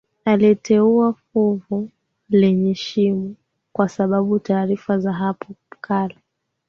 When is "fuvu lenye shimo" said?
1.13-3.35